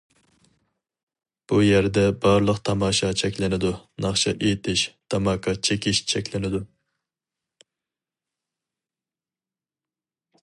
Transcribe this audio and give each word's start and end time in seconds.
بۇ 1.51 1.57
يەردە 1.63 2.05
بارلىق 2.23 2.61
تاماشا 2.69 3.09
چەكلىنىدۇ، 3.21 3.73
ناخشا 4.05 4.33
ئېيتىش، 4.47 4.85
تاماكا 5.15 5.55
چېكىش 5.69 6.01
چەكلىنىدۇ. 6.13 6.65